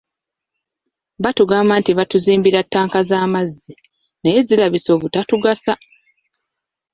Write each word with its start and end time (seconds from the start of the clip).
Baatugamba 1.23 1.73
nti 1.79 1.91
batuzimbira 1.97 2.59
ttanka 2.65 2.99
z'amazzi 3.09 3.73
naye 4.21 4.39
zirabise 4.47 4.89
obutatugasa. 4.97 5.73